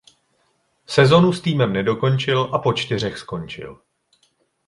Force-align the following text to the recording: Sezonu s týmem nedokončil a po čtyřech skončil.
Sezonu 0.87 1.33
s 1.33 1.41
týmem 1.41 1.73
nedokončil 1.73 2.49
a 2.53 2.59
po 2.59 2.73
čtyřech 2.73 3.17
skončil. 3.17 3.81